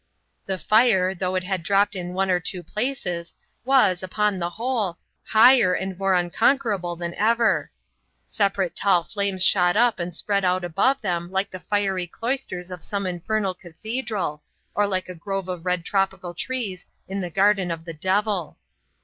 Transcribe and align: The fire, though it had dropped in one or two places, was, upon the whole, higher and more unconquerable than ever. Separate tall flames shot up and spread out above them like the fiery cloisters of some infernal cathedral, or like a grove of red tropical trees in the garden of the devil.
The 0.47 0.57
fire, 0.57 1.13
though 1.13 1.35
it 1.35 1.43
had 1.43 1.61
dropped 1.61 1.95
in 1.95 2.15
one 2.15 2.31
or 2.31 2.39
two 2.39 2.63
places, 2.63 3.35
was, 3.63 4.01
upon 4.01 4.39
the 4.39 4.49
whole, 4.49 4.97
higher 5.25 5.75
and 5.75 5.95
more 5.95 6.15
unconquerable 6.15 6.95
than 6.95 7.13
ever. 7.13 7.69
Separate 8.25 8.75
tall 8.75 9.03
flames 9.03 9.45
shot 9.45 9.77
up 9.77 9.99
and 9.99 10.15
spread 10.15 10.43
out 10.43 10.63
above 10.63 11.01
them 11.01 11.29
like 11.31 11.51
the 11.51 11.59
fiery 11.59 12.07
cloisters 12.07 12.71
of 12.71 12.83
some 12.83 13.05
infernal 13.05 13.53
cathedral, 13.53 14.41
or 14.73 14.87
like 14.87 15.07
a 15.07 15.13
grove 15.13 15.47
of 15.47 15.67
red 15.67 15.85
tropical 15.85 16.33
trees 16.33 16.87
in 17.07 17.21
the 17.21 17.29
garden 17.29 17.69
of 17.69 17.85
the 17.85 17.93
devil. 17.93 18.57